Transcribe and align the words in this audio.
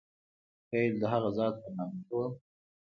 پیل 0.69 0.93
د 1.01 1.03
هغه 1.13 1.29
ذات 1.37 1.55
په 1.63 1.69
نامه 1.77 1.99
کوم. 2.09 2.31